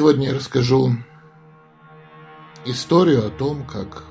Сегодня 0.00 0.28
я 0.28 0.34
расскажу 0.34 0.94
историю 2.64 3.26
о 3.26 3.28
том, 3.28 3.66
как 3.66 4.04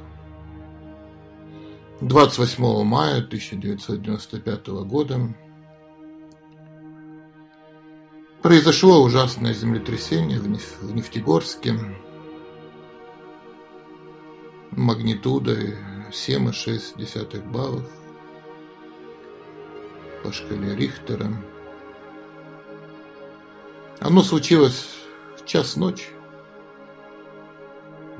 28 2.01 2.83
мая 2.83 3.17
1995 3.23 4.67
года 4.85 5.35
произошло 8.43 9.01
ужасное 9.01 9.51
землетрясение 9.55 10.39
в 10.39 10.93
Нефтегорске 10.93 11.73
магнитудой 14.69 15.75
7,6 16.11 17.49
баллов 17.49 17.89
по 20.23 20.31
шкале 20.31 20.75
Рихтера. 20.75 21.33
Оно 23.99 24.21
случилось 24.21 24.98
час 25.49 25.77
ночи 25.77 26.09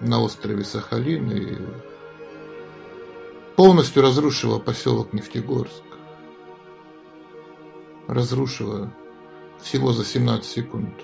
на 0.02 0.20
острове 0.20 0.64
Сахалин 0.64 1.30
и 1.32 1.58
полностью 3.56 4.02
разрушила 4.02 4.58
поселок 4.58 5.14
Нефтегорск. 5.14 5.84
Разрушила 8.08 8.92
всего 9.62 9.94
за 9.94 10.06
17 10.06 10.44
секунд. 10.44 10.96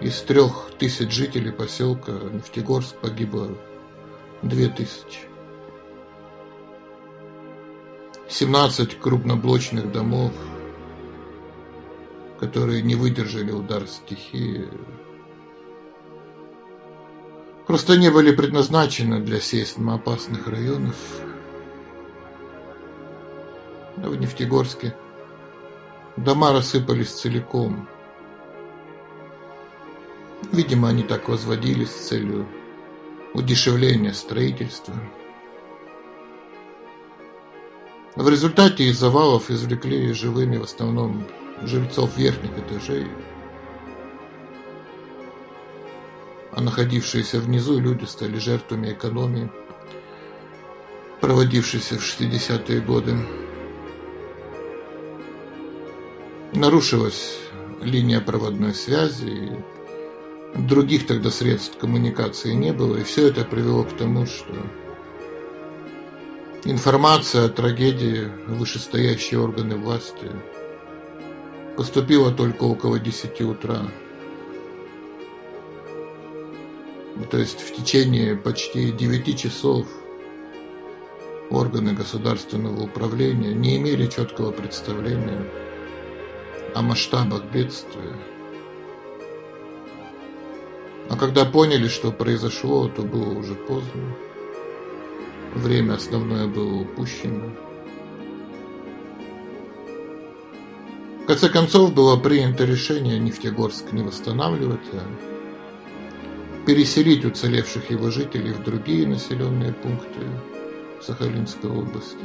Из 0.00 0.20
трех 0.20 0.70
тысяч 0.78 1.10
жителей 1.10 1.50
поселка 1.50 2.12
Нефтегорск 2.12 2.94
погибло 2.98 3.48
две 4.42 4.68
тысячи. 4.68 5.26
17 8.28 9.00
крупноблочных 9.00 9.90
домов– 9.90 10.30
которые 12.42 12.82
не 12.82 12.96
выдержали 12.96 13.52
удар 13.52 13.86
стихии, 13.86 14.68
просто 17.68 17.96
не 17.96 18.10
были 18.10 18.34
предназначены 18.34 19.20
для 19.20 19.40
сейсмоопасных 19.40 20.48
районов. 20.48 20.96
А 23.96 24.08
в 24.08 24.16
Нефтегорске 24.16 24.96
дома 26.16 26.52
рассыпались 26.52 27.12
целиком. 27.12 27.88
Видимо, 30.50 30.88
они 30.88 31.04
так 31.04 31.28
возводились 31.28 31.90
с 31.90 32.08
целью 32.08 32.48
удешевления 33.34 34.12
строительства. 34.12 34.94
В 38.16 38.28
результате 38.28 38.88
из 38.88 38.98
завалов 38.98 39.48
извлекли 39.48 40.12
живыми 40.12 40.56
в 40.56 40.64
основном 40.64 41.24
жильцов 41.66 42.16
верхних 42.16 42.50
этажей, 42.58 43.06
а 46.52 46.60
находившиеся 46.60 47.40
внизу 47.40 47.78
люди 47.78 48.04
стали 48.04 48.38
жертвами 48.38 48.92
экономии, 48.92 49.50
проводившейся 51.20 51.96
в 51.96 52.02
60-е 52.02 52.80
годы. 52.80 53.16
Нарушилась 56.52 57.38
линия 57.80 58.20
проводной 58.20 58.74
связи, 58.74 59.64
других 60.54 61.06
тогда 61.06 61.30
средств 61.30 61.78
коммуникации 61.78 62.52
не 62.52 62.72
было, 62.72 62.98
и 62.98 63.04
все 63.04 63.28
это 63.28 63.44
привело 63.44 63.84
к 63.84 63.96
тому, 63.96 64.26
что 64.26 64.54
информация 66.64 67.46
о 67.46 67.48
трагедии 67.48 68.30
вышестоящие 68.46 69.40
органы 69.40 69.76
власти– 69.76 70.30
Поступило 71.82 72.30
только 72.30 72.62
около 72.62 73.00
10 73.00 73.40
утра. 73.40 73.90
То 77.28 77.38
есть 77.38 77.60
в 77.60 77.74
течение 77.74 78.36
почти 78.36 78.92
9 78.92 79.36
часов 79.36 79.88
органы 81.50 81.92
государственного 81.92 82.84
управления 82.84 83.52
не 83.52 83.78
имели 83.78 84.06
четкого 84.06 84.52
представления 84.52 85.44
о 86.72 86.82
масштабах 86.82 87.42
бедствия. 87.52 88.16
А 91.10 91.16
когда 91.16 91.44
поняли, 91.44 91.88
что 91.88 92.12
произошло, 92.12 92.86
то 92.86 93.02
было 93.02 93.36
уже 93.36 93.56
поздно. 93.56 94.14
Время 95.56 95.94
основное 95.94 96.46
было 96.46 96.82
упущено. 96.82 97.71
В 101.22 101.26
конце 101.26 101.48
концов 101.48 101.94
было 101.94 102.16
принято 102.16 102.64
решение 102.64 103.16
Нефтегорск 103.16 103.92
не 103.92 104.02
восстанавливать, 104.02 104.80
а 104.92 105.06
переселить 106.66 107.24
уцелевших 107.24 107.90
его 107.90 108.10
жителей 108.10 108.52
в 108.52 108.64
другие 108.64 109.06
населенные 109.06 109.72
пункты 109.72 110.20
Сахалинской 111.00 111.70
области. 111.70 112.16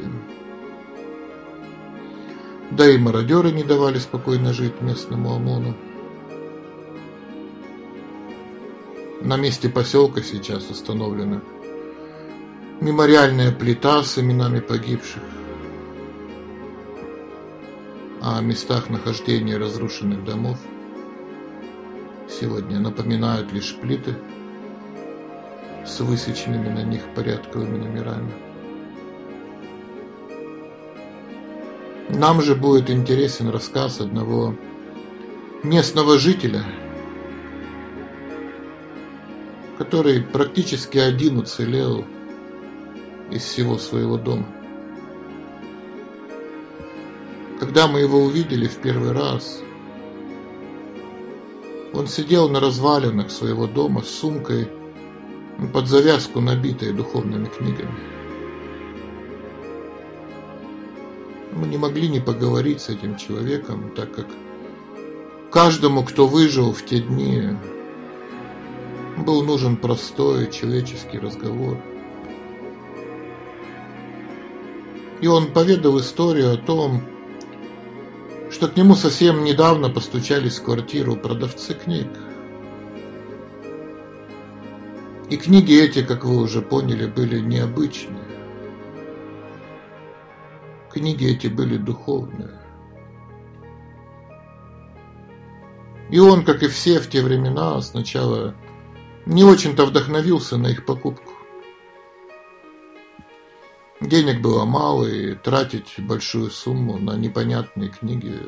Да 2.72 2.90
и 2.90 2.98
мародеры 2.98 3.52
не 3.52 3.62
давали 3.62 3.98
спокойно 3.98 4.52
жить 4.52 4.80
местному 4.80 5.32
ОМОНу. 5.32 5.76
На 9.20 9.36
месте 9.36 9.68
поселка 9.68 10.22
сейчас 10.22 10.68
установлена 10.70 11.40
мемориальная 12.80 13.52
плита 13.52 14.02
с 14.02 14.18
именами 14.18 14.58
погибших 14.58 15.22
о 18.20 18.40
местах 18.40 18.90
нахождения 18.90 19.56
разрушенных 19.56 20.24
домов 20.24 20.58
сегодня 22.28 22.80
напоминают 22.80 23.52
лишь 23.52 23.76
плиты 23.76 24.16
с 25.86 26.00
высеченными 26.00 26.68
на 26.68 26.82
них 26.82 27.02
порядковыми 27.14 27.78
номерами. 27.78 28.32
Нам 32.08 32.42
же 32.42 32.54
будет 32.54 32.90
интересен 32.90 33.50
рассказ 33.50 34.00
одного 34.00 34.54
местного 35.62 36.18
жителя, 36.18 36.64
который 39.78 40.22
практически 40.22 40.98
один 40.98 41.38
уцелел 41.38 42.04
из 43.30 43.42
всего 43.42 43.78
своего 43.78 44.16
дома. 44.16 44.57
Когда 47.58 47.88
мы 47.88 48.00
его 48.00 48.20
увидели 48.20 48.68
в 48.68 48.76
первый 48.76 49.10
раз, 49.10 49.60
он 51.92 52.06
сидел 52.06 52.48
на 52.48 52.60
развалинах 52.60 53.32
своего 53.32 53.66
дома 53.66 54.02
с 54.02 54.10
сумкой 54.10 54.68
под 55.72 55.88
завязку, 55.88 56.40
набитой 56.40 56.92
духовными 56.92 57.46
книгами. 57.46 57.94
Мы 61.52 61.66
не 61.66 61.78
могли 61.78 62.08
не 62.08 62.20
поговорить 62.20 62.80
с 62.80 62.90
этим 62.90 63.16
человеком, 63.16 63.90
так 63.96 64.14
как 64.14 64.26
каждому, 65.50 66.04
кто 66.04 66.28
выжил 66.28 66.72
в 66.72 66.84
те 66.84 67.00
дни, 67.00 67.56
был 69.16 69.42
нужен 69.42 69.76
простой 69.76 70.48
человеческий 70.52 71.18
разговор. 71.18 71.76
И 75.20 75.26
он 75.26 75.52
поведал 75.52 75.98
историю 75.98 76.52
о 76.52 76.56
том, 76.56 77.02
что 78.58 78.66
к 78.66 78.76
нему 78.76 78.96
совсем 78.96 79.44
недавно 79.44 79.88
постучались 79.88 80.58
в 80.58 80.64
квартиру 80.64 81.14
продавцы 81.14 81.74
книг. 81.74 82.08
И 85.30 85.36
книги 85.36 85.80
эти, 85.80 86.02
как 86.02 86.24
вы 86.24 86.38
уже 86.42 86.60
поняли, 86.60 87.06
были 87.06 87.38
необычные. 87.38 88.24
Книги 90.90 91.28
эти 91.28 91.46
были 91.46 91.76
духовные. 91.76 92.60
И 96.10 96.18
он, 96.18 96.44
как 96.44 96.64
и 96.64 96.66
все 96.66 96.98
в 96.98 97.08
те 97.08 97.22
времена, 97.22 97.80
сначала 97.80 98.56
не 99.24 99.44
очень-то 99.44 99.86
вдохновился 99.86 100.56
на 100.56 100.66
их 100.66 100.84
покупку. 100.84 101.27
Денег 104.08 104.40
было 104.40 104.64
мало, 104.64 105.04
и 105.04 105.34
тратить 105.34 105.96
большую 105.98 106.50
сумму 106.50 106.96
на 106.96 107.14
непонятные 107.14 107.90
книги 107.90 108.40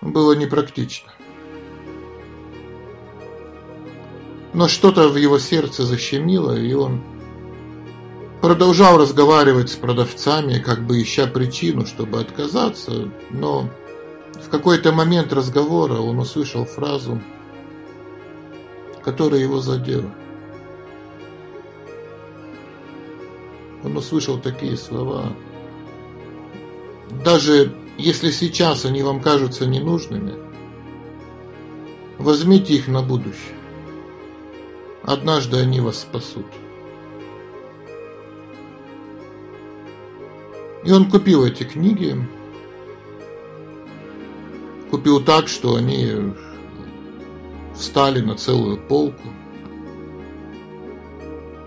было 0.00 0.32
непрактично. 0.32 1.12
Но 4.54 4.68
что-то 4.68 5.08
в 5.08 5.16
его 5.16 5.38
сердце 5.38 5.84
защемило, 5.84 6.58
и 6.58 6.72
он 6.72 7.02
продолжал 8.40 8.96
разговаривать 8.96 9.68
с 9.70 9.74
продавцами, 9.74 10.60
как 10.60 10.86
бы 10.86 11.02
ища 11.02 11.26
причину, 11.26 11.84
чтобы 11.84 12.18
отказаться, 12.18 13.10
но 13.28 13.68
в 14.42 14.48
какой-то 14.48 14.92
момент 14.92 15.34
разговора 15.34 15.98
он 15.98 16.18
услышал 16.18 16.64
фразу, 16.64 17.20
которая 19.04 19.42
его 19.42 19.60
задела. 19.60 20.10
Он 23.84 23.96
услышал 23.96 24.38
такие 24.38 24.76
слова. 24.76 25.32
Даже 27.24 27.74
если 27.98 28.30
сейчас 28.30 28.84
они 28.84 29.02
вам 29.02 29.20
кажутся 29.20 29.66
ненужными, 29.66 30.42
Возьмите 32.22 32.74
их 32.74 32.86
на 32.86 33.02
будущее. 33.02 33.56
Однажды 35.02 35.56
они 35.56 35.80
вас 35.80 36.02
спасут. 36.02 36.46
И 40.84 40.92
он 40.92 41.10
купил 41.10 41.44
эти 41.44 41.64
книги. 41.64 42.16
Купил 44.88 45.20
так, 45.20 45.48
что 45.48 45.74
они 45.74 46.32
встали 47.74 48.20
на 48.20 48.36
целую 48.36 48.76
полку. 48.86 49.28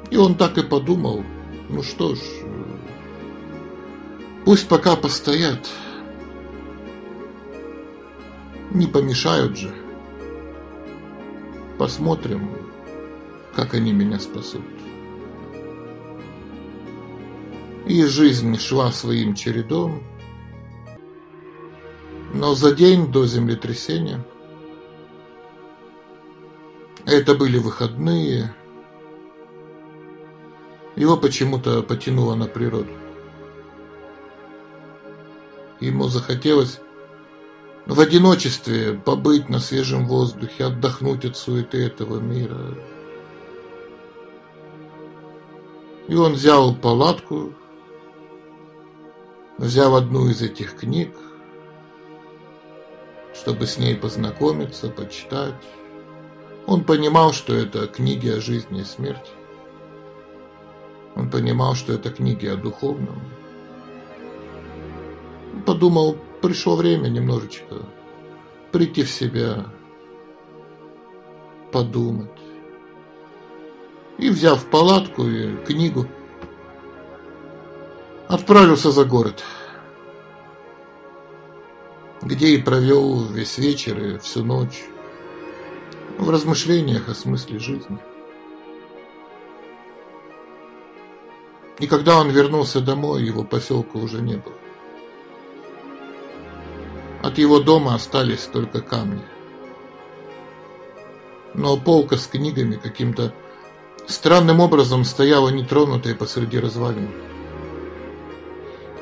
И 0.09 0.15
он 0.15 0.35
так 0.35 0.57
и 0.57 0.63
подумал, 0.63 1.25
ну 1.69 1.81
что 1.81 2.15
ж, 2.15 2.19
пусть 4.45 4.67
пока 4.67 4.95
постоят. 4.95 5.67
Не 8.71 8.87
помешают 8.87 9.57
же. 9.57 9.73
Посмотрим, 11.77 12.49
как 13.55 13.73
они 13.73 13.93
меня 13.93 14.19
спасут. 14.19 14.65
И 17.85 18.03
жизнь 18.03 18.57
шла 18.57 18.91
своим 18.91 19.33
чередом. 19.35 20.03
Но 22.33 22.53
за 22.53 22.75
день 22.75 23.11
до 23.11 23.25
землетрясения, 23.25 24.25
это 27.05 27.35
были 27.35 27.57
выходные, 27.57 28.53
его 30.95 31.17
почему-то 31.17 31.83
потянуло 31.83 32.35
на 32.35 32.47
природу. 32.47 32.91
Ему 35.79 36.07
захотелось 36.07 36.79
в 37.85 37.99
одиночестве 37.99 38.93
побыть 38.93 39.49
на 39.49 39.59
свежем 39.59 40.07
воздухе, 40.07 40.65
отдохнуть 40.65 41.25
от 41.25 41.37
суеты 41.37 41.85
этого 41.85 42.19
мира. 42.19 42.75
И 46.07 46.15
он 46.15 46.33
взял 46.33 46.73
палатку, 46.73 47.53
взял 49.57 49.95
одну 49.95 50.29
из 50.29 50.41
этих 50.41 50.77
книг, 50.77 51.15
чтобы 53.33 53.67
с 53.67 53.77
ней 53.77 53.95
познакомиться, 53.95 54.89
почитать. 54.89 55.61
Он 56.67 56.83
понимал, 56.83 57.33
что 57.33 57.53
это 57.53 57.85
книги 57.87 58.29
о 58.29 58.39
жизни 58.39 58.81
и 58.81 58.85
смерти. 58.85 59.31
Он 61.15 61.29
понимал, 61.29 61.75
что 61.75 61.93
это 61.93 62.09
книги 62.09 62.45
о 62.45 62.55
духовном. 62.57 63.21
Подумал, 65.65 66.17
пришло 66.41 66.75
время 66.75 67.07
немножечко 67.07 67.75
прийти 68.71 69.03
в 69.03 69.09
себя, 69.09 69.65
подумать. 71.71 72.29
И, 74.17 74.29
взяв 74.29 74.65
палатку 74.65 75.23
и 75.23 75.55
книгу, 75.65 76.05
отправился 78.27 78.91
за 78.91 79.05
город, 79.05 79.43
где 82.21 82.49
и 82.49 82.61
провел 82.61 83.23
весь 83.25 83.57
вечер 83.57 83.97
и 83.97 84.17
всю 84.17 84.43
ночь 84.43 84.83
в 86.17 86.29
размышлениях 86.29 87.07
о 87.07 87.13
смысле 87.13 87.59
жизни. 87.59 87.97
И 91.79 91.87
когда 91.87 92.19
он 92.19 92.29
вернулся 92.29 92.79
домой, 92.79 93.23
его 93.23 93.43
поселка 93.43 93.97
уже 93.97 94.21
не 94.21 94.35
было. 94.35 94.55
От 97.21 97.37
его 97.37 97.59
дома 97.59 97.95
остались 97.95 98.45
только 98.45 98.81
камни. 98.81 99.23
Но 101.53 101.77
полка 101.77 102.17
с 102.17 102.27
книгами 102.27 102.75
каким-то 102.75 103.33
странным 104.07 104.59
образом 104.59 105.03
стояла 105.03 105.49
нетронутая 105.49 106.15
посреди 106.15 106.59
развалин 106.59 107.09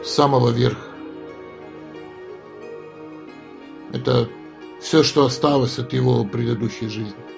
с 0.04 0.10
самого 0.10 0.50
верха. 0.50 0.90
Это 3.92 4.30
все, 4.81 5.04
что 5.04 5.26
осталось 5.26 5.78
от 5.78 5.94
его 5.94 6.26
предыдущей 6.26 6.88
жизни. 6.88 7.32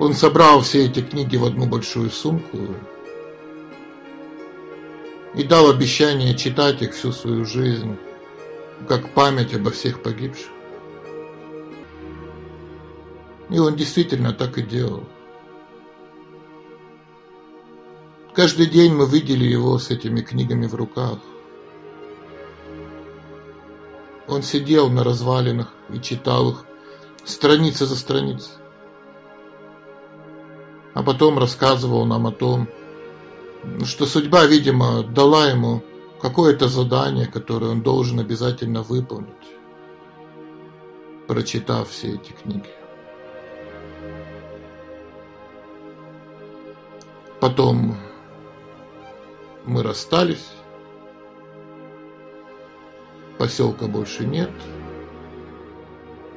Он 0.00 0.14
собрал 0.14 0.62
все 0.62 0.86
эти 0.86 1.02
книги 1.02 1.36
в 1.36 1.44
одну 1.44 1.66
большую 1.66 2.08
сумку 2.10 2.56
и 5.34 5.42
дал 5.44 5.68
обещание 5.68 6.34
читать 6.34 6.80
их 6.80 6.94
всю 6.94 7.12
свою 7.12 7.44
жизнь, 7.44 7.98
как 8.88 9.12
память 9.12 9.52
обо 9.52 9.70
всех 9.70 10.02
погибших. 10.02 10.48
И 13.50 13.58
он 13.58 13.76
действительно 13.76 14.32
так 14.32 14.56
и 14.56 14.62
делал. 14.62 15.04
Каждый 18.34 18.66
день 18.68 18.94
мы 18.94 19.06
видели 19.06 19.44
его 19.44 19.78
с 19.78 19.90
этими 19.90 20.22
книгами 20.22 20.66
в 20.66 20.74
руках. 20.74 21.18
Он 24.28 24.42
сидел 24.42 24.88
на 24.88 25.04
развалинах 25.04 25.74
и 25.92 26.00
читал 26.00 26.52
их 26.52 26.64
страница 27.26 27.84
за 27.84 27.96
страницей. 27.96 28.59
А 30.94 31.02
потом 31.02 31.38
рассказывал 31.38 32.04
нам 32.04 32.26
о 32.26 32.32
том, 32.32 32.68
что 33.84 34.06
судьба, 34.06 34.46
видимо, 34.46 35.02
дала 35.02 35.48
ему 35.48 35.82
какое-то 36.20 36.68
задание, 36.68 37.26
которое 37.26 37.70
он 37.70 37.82
должен 37.82 38.18
обязательно 38.20 38.82
выполнить, 38.82 39.28
прочитав 41.28 41.88
все 41.88 42.14
эти 42.14 42.32
книги. 42.32 42.68
Потом 47.40 47.96
мы 49.64 49.82
расстались. 49.82 50.50
Поселка 53.38 53.86
больше 53.86 54.26
нет. 54.26 54.50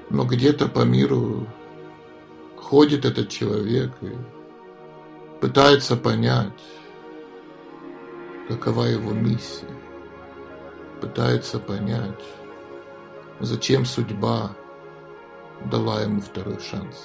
Но 0.09 0.23
где-то 0.23 0.67
по 0.67 0.85
миру 0.85 1.45
ходит 2.55 3.03
этот 3.03 3.27
человек 3.27 3.91
и 4.01 4.13
пытается 5.43 5.97
понять, 5.97 6.63
какова 8.47 8.83
его 8.83 9.11
миссия. 9.11 9.67
Пытается 11.01 11.59
понять, 11.59 12.23
зачем 13.41 13.83
судьба 13.83 14.55
дала 15.65 16.01
ему 16.01 16.21
второй 16.21 16.61
шанс. 16.61 16.95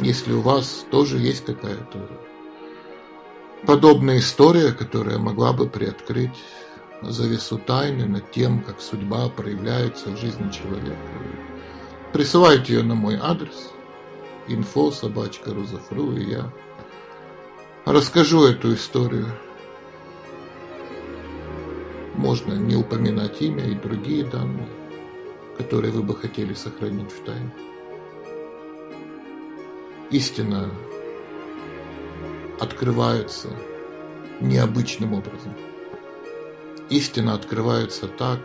Если 0.00 0.32
у 0.32 0.40
вас 0.40 0.86
тоже 0.90 1.18
есть 1.18 1.44
какая-то 1.44 2.08
подобная 3.66 4.20
история, 4.20 4.72
которая 4.72 5.18
могла 5.18 5.52
бы 5.52 5.68
приоткрыть 5.68 6.42
завесу 7.02 7.58
тайны 7.58 8.06
над 8.06 8.32
тем, 8.32 8.62
как 8.62 8.80
судьба 8.80 9.28
проявляется 9.28 10.08
в 10.08 10.16
жизни 10.16 10.50
человека. 10.50 10.96
Присылайте 12.14 12.72
ее 12.72 12.82
на 12.82 12.94
мой 12.94 13.18
адрес 13.20 13.74
info 14.48 14.90
собачка 14.92 15.54
рузафру, 15.54 16.12
и 16.12 16.24
я 16.30 16.52
расскажу 17.84 18.44
эту 18.44 18.74
историю. 18.74 19.26
Можно 22.14 22.54
не 22.54 22.76
упоминать 22.76 23.40
имя 23.42 23.64
и 23.64 23.74
другие 23.74 24.24
данные, 24.24 24.68
которые 25.58 25.92
вы 25.92 26.02
бы 26.02 26.16
хотели 26.16 26.54
сохранить 26.54 27.10
в 27.12 27.24
тайне. 27.24 27.52
Истина 30.10 30.70
открывается 32.60 33.48
необычным 34.40 35.14
образом. 35.14 35.54
Истина 36.88 37.34
открывается 37.34 38.06
так, 38.06 38.40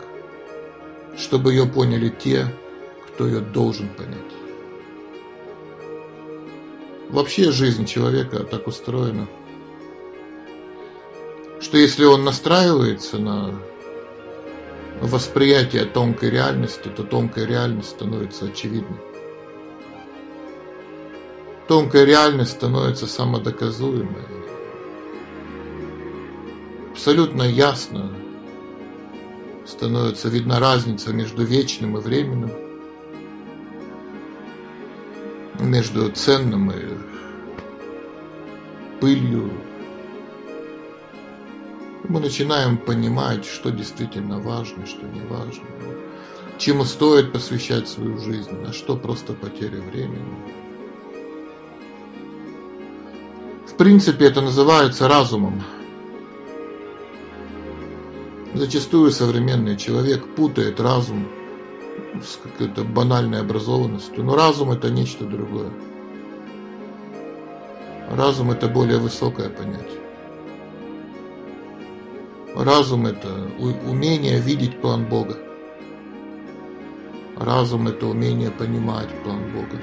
чтобы 1.16 1.52
ее 1.52 1.66
поняли 1.66 2.08
те, 2.08 2.46
кто 3.08 3.26
ее 3.26 3.40
должен 3.40 3.88
понять. 3.90 4.49
Вообще 7.12 7.50
жизнь 7.50 7.86
человека 7.86 8.40
так 8.44 8.66
устроена, 8.66 9.28
что 11.60 11.76
если 11.76 12.04
он 12.04 12.24
настраивается 12.24 13.18
на 13.18 13.54
восприятие 15.00 15.84
тонкой 15.84 16.30
реальности, 16.30 16.88
то 16.88 17.02
тонкая 17.02 17.46
реальность 17.46 17.90
становится 17.90 18.46
очевидной 18.46 18.98
тонкая 21.70 22.02
реальность 22.02 22.50
становится 22.50 23.06
самодоказуемой. 23.06 24.24
Абсолютно 26.90 27.44
ясно 27.44 28.10
становится 29.64 30.28
видна 30.28 30.58
разница 30.58 31.12
между 31.12 31.44
вечным 31.44 31.96
и 31.96 32.00
временным, 32.00 32.50
между 35.60 36.10
ценным 36.10 36.70
и 36.70 36.96
пылью. 39.00 39.50
Мы 42.08 42.20
начинаем 42.20 42.76
понимать, 42.76 43.44
что 43.44 43.70
действительно 43.70 44.40
важно, 44.40 44.86
что 44.86 45.06
не 45.06 45.20
важно. 45.20 45.64
чему 46.58 46.84
стоит 46.84 47.32
посвящать 47.32 47.88
свою 47.88 48.18
жизнь, 48.18 48.64
а 48.66 48.72
что 48.72 48.96
просто 48.96 49.32
потеря 49.32 49.80
времени. 49.80 50.36
В 53.66 53.76
принципе, 53.76 54.26
это 54.26 54.42
называется 54.42 55.08
разумом. 55.08 55.62
Зачастую 58.52 59.10
современный 59.10 59.76
человек 59.76 60.26
путает 60.34 60.80
разум 60.80 61.26
с 62.22 62.36
какой-то 62.42 62.84
банальной 62.84 63.40
образованностью, 63.40 64.24
но 64.24 64.36
разум 64.36 64.72
это 64.72 64.90
нечто 64.90 65.24
другое. 65.24 65.70
Разум 68.10 68.50
это 68.50 68.68
более 68.68 68.98
высокое 68.98 69.48
понятие. 69.48 70.00
Разум 72.56 73.06
это 73.06 73.28
умение 73.86 74.40
видеть 74.40 74.80
план 74.80 75.06
Бога. 75.06 75.36
Разум 77.36 77.88
это 77.88 78.06
умение 78.06 78.50
понимать 78.50 79.08
план 79.22 79.52
Бога. 79.52 79.80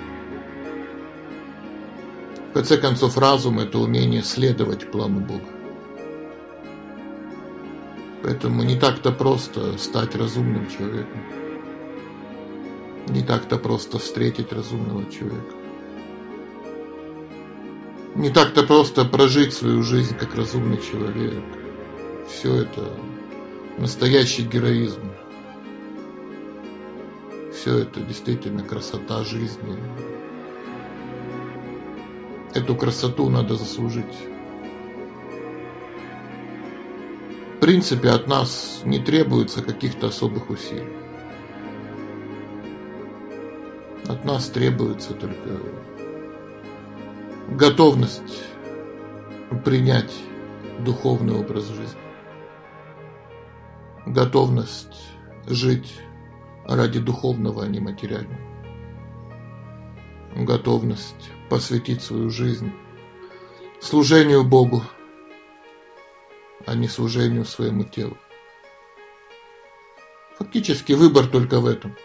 В 2.49 2.53
конце 2.53 2.77
концов, 2.77 3.17
разум 3.17 3.59
это 3.59 3.79
умение 3.79 4.21
следовать 4.21 4.91
плану 4.91 5.21
Бога. 5.21 5.45
Поэтому 8.23 8.63
не 8.63 8.77
так-то 8.77 9.11
просто 9.11 9.77
стать 9.77 10.15
разумным 10.15 10.67
человеком. 10.69 11.21
Не 13.17 13.23
так-то 13.23 13.57
просто 13.57 13.97
встретить 13.97 14.53
разумного 14.53 15.11
человека. 15.11 15.55
Не 18.13 18.29
так-то 18.29 18.61
просто 18.61 19.05
прожить 19.05 19.55
свою 19.55 19.81
жизнь 19.81 20.15
как 20.15 20.35
разумный 20.35 20.77
человек. 20.77 21.43
Все 22.29 22.61
это 22.61 22.93
настоящий 23.79 24.43
героизм. 24.43 25.01
Все 27.55 27.79
это 27.79 28.01
действительно 28.01 28.61
красота 28.61 29.23
жизни. 29.23 29.75
Эту 32.53 32.75
красоту 32.75 33.31
надо 33.31 33.55
заслужить. 33.55 34.15
В 37.55 37.59
принципе, 37.61 38.09
от 38.09 38.27
нас 38.27 38.81
не 38.85 38.99
требуется 38.99 39.63
каких-то 39.63 40.09
особых 40.09 40.51
усилий. 40.51 41.06
От 44.07 44.23
нас 44.23 44.47
требуется 44.49 45.13
только 45.13 45.59
готовность 47.49 48.43
принять 49.65 50.13
духовный 50.79 51.35
образ 51.35 51.67
жизни, 51.67 51.99
готовность 54.05 55.01
жить 55.45 55.93
ради 56.65 56.99
духовного, 56.99 57.63
а 57.63 57.67
не 57.67 57.81
материального, 57.81 58.39
готовность 60.35 61.29
посвятить 61.49 62.01
свою 62.01 62.29
жизнь 62.29 62.71
служению 63.81 64.45
Богу, 64.45 64.83
а 66.65 66.75
не 66.75 66.87
служению 66.87 67.43
своему 67.43 67.83
телу. 67.83 68.17
Фактически 70.37 70.93
выбор 70.93 71.27
только 71.27 71.59
в 71.59 71.65
этом. 71.65 71.95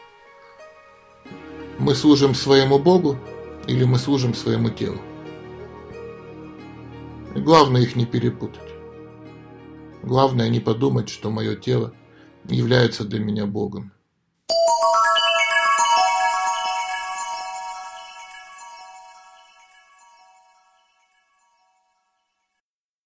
Мы 1.83 1.97
служим 1.97 2.33
своему 2.33 2.79
Богу 2.79 3.19
или 3.67 3.83
мы 3.83 3.99
служим 3.99 4.35
своему 4.35 4.71
телу. 4.71 5.01
И 7.35 7.41
главное 7.41 7.83
их 7.83 7.97
не 7.97 8.07
перепутать. 8.07 8.71
Главное 10.05 10.49
не 10.49 10.61
подумать, 10.61 11.09
что 11.09 11.29
мое 11.33 11.57
тело 11.57 11.93
является 12.45 13.03
для 13.03 13.19
меня 13.19 13.47
Богом. 13.47 13.91